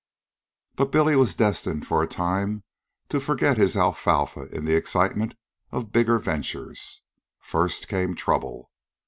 But 0.75 0.91
Billy 0.91 1.15
was 1.15 1.35
destined 1.35 1.85
for 1.85 2.01
a 2.01 2.07
time 2.07 2.63
to 3.09 3.19
forget 3.19 3.57
his 3.57 3.77
alfalfa 3.77 4.45
in 4.45 4.65
the 4.65 4.75
excitement 4.75 5.35
of 5.71 5.91
bigger 5.91 6.17
ventures. 6.17 7.03
First, 7.37 7.87
came 7.87 8.15
trouble. 8.15 8.71